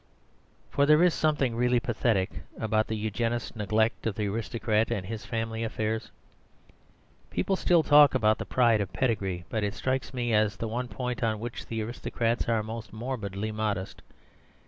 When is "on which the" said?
11.21-11.83